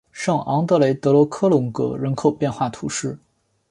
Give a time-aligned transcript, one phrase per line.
[0.11, 3.19] 圣昂德雷德罗科龙格人口变化图示